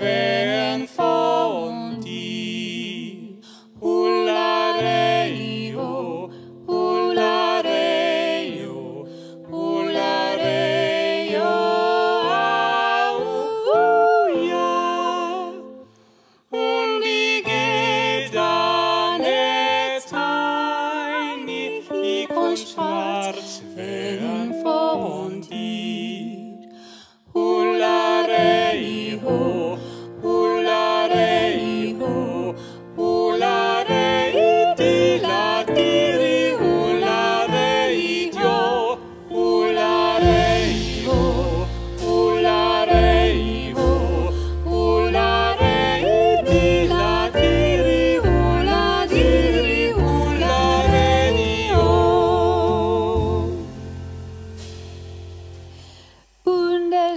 [0.00, 0.87] And.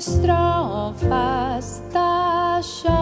[0.02, 3.01] estrofas da chave.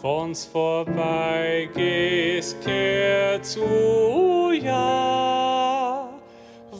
[0.00, 6.08] von's vorbei gehst, kehr zu ja.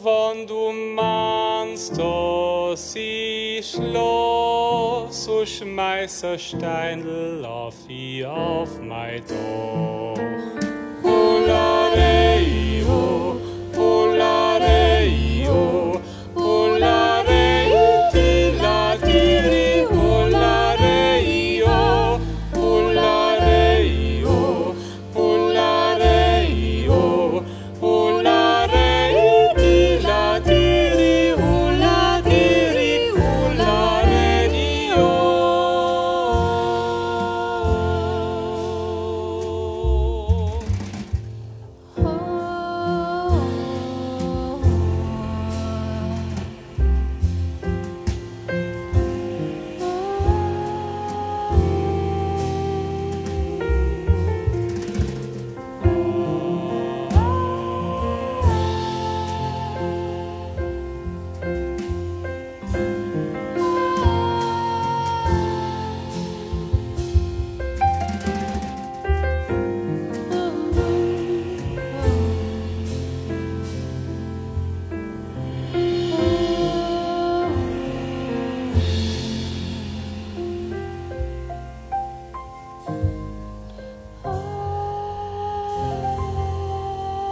[0.03, 10.50] Wann du meinst, dass ich schlaf, so schmeiß ein Steindl auf die auf mein Doch.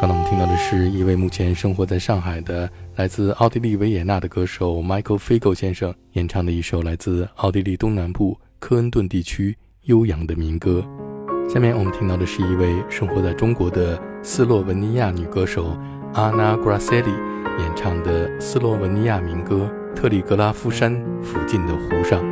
[0.01, 10.81] 刚才我们听到的是一位目前生活在上海的来自奥地利维也纳的歌手 Michael Figo 先生演唱的一首来自奥地利东南部科恩顿地区悠扬的民歌。
[11.53, 15.77] 下面我们听到的是一位生活在中国的斯洛文尼亚女歌手
[16.13, 17.13] Anna Graceli
[17.59, 22.23] 演唱的斯洛文尼亚民歌《特里格拉夫山附近的湖上》。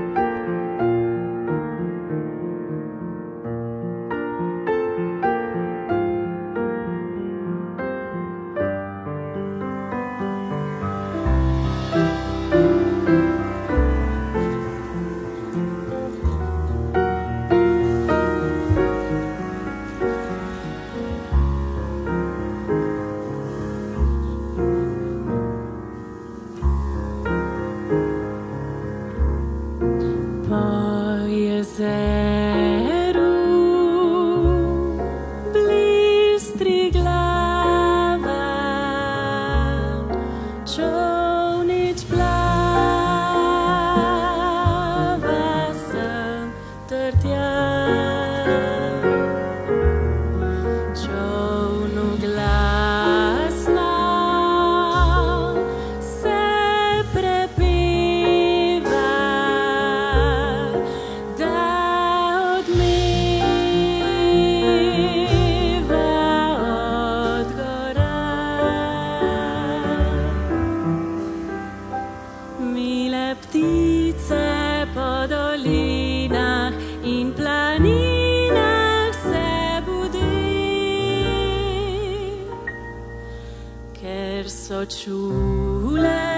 [84.77, 86.36] 说出来。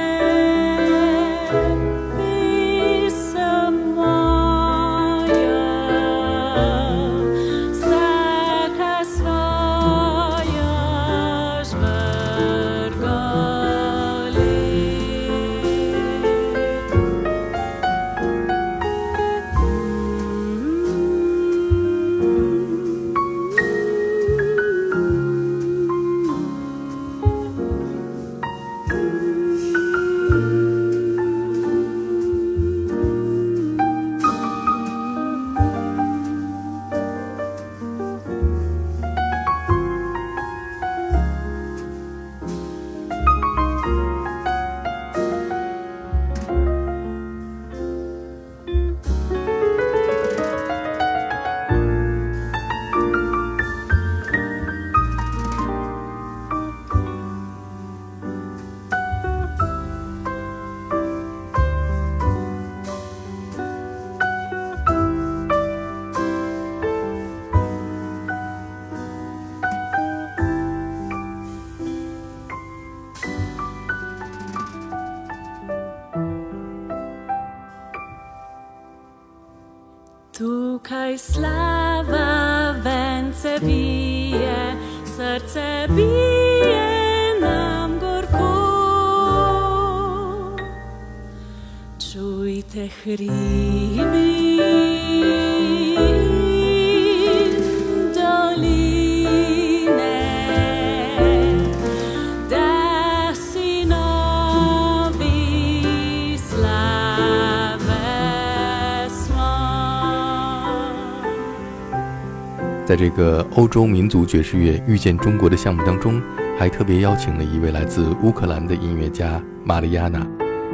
[112.85, 116.19] 在这个欧洲民族爵士乐遇见中国的项目当中，
[116.57, 120.25] 还特别邀请了一位来自乌克兰的音乐家玛丽亚娜，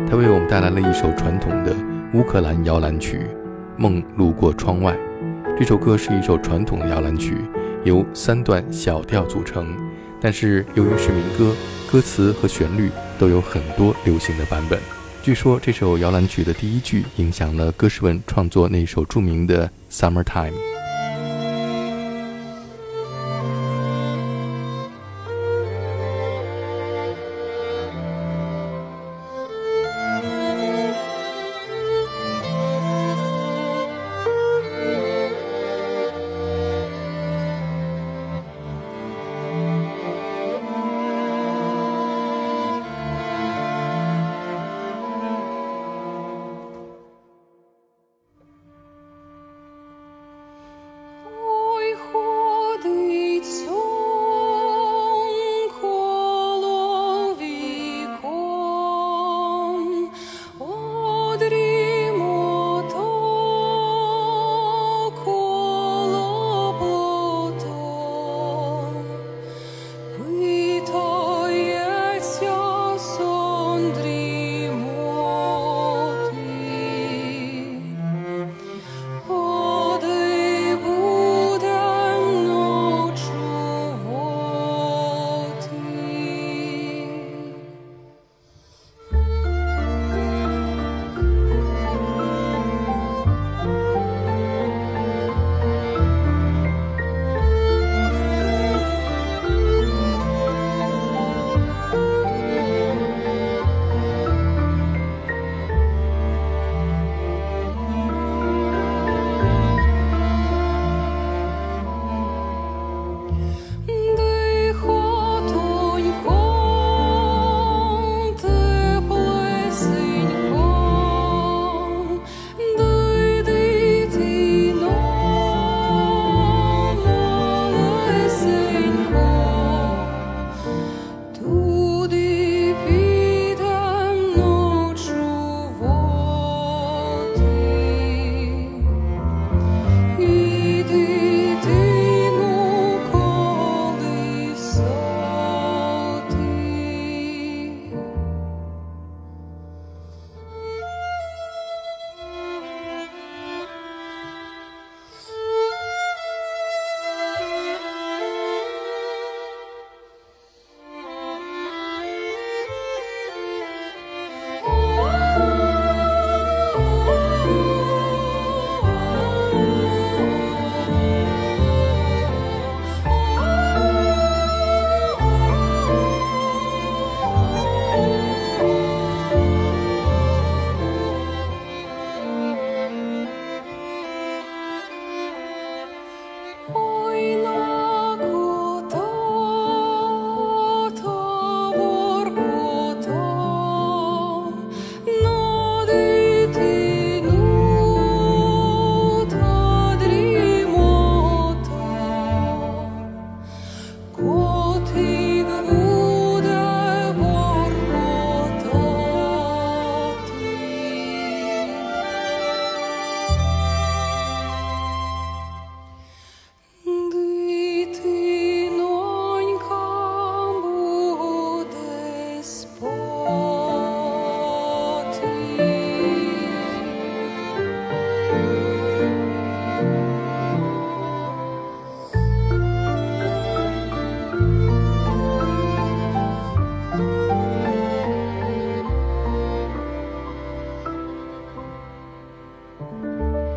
[0.09, 1.75] 她为我们带来了一首传统的
[2.15, 3.17] 乌克兰摇篮曲
[3.75, 4.93] 《梦路过窗外》。
[5.59, 7.35] 这首歌是一首传统的摇篮曲，
[7.83, 9.75] 由三段小调组成，
[10.21, 11.53] 但是由于是民歌，
[11.91, 14.79] 歌词和旋律都有很多流行的版本。
[15.21, 20.51] 据说这首摇篮曲的第一句影响了歌诗文创作那首著名的《Summertime》。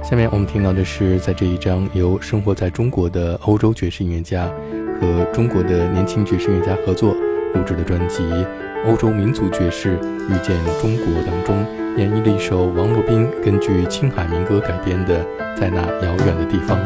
[0.08, 4.50] 下面我们听到的是在这一张由生活在中国的欧洲爵士音乐家
[4.98, 7.14] 和中国的年轻爵士音乐家合作
[7.52, 8.22] 录制的专辑
[8.86, 9.98] 《欧洲民族爵士
[10.30, 11.58] 遇见中国》当中
[11.98, 15.22] 演绎了一首王洛宾根据青海民歌改编的
[15.54, 16.82] 《在那遥远的地方》。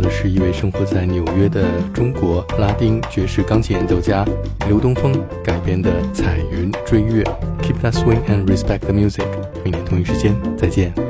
[0.00, 4.24] 的是一位生活在纽约的中国拉丁爵士钢琴演奏家
[4.66, 5.12] 刘东风
[5.44, 7.22] 改编的《彩云追月》。
[7.62, 9.26] Keep that swing and respect the music。
[9.62, 11.09] 明天同一时间再见。